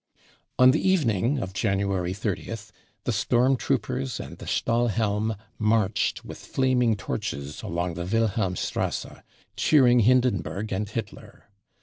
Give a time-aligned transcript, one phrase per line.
[0.57, 2.71] •i On the evening of January 30th
[3.03, 9.21] the storm troopers and ■ the Stahlhelm marched with flaming torches along the Wilhelmstrasse,
[9.55, 11.51] cheering Hindenburg and Hitler.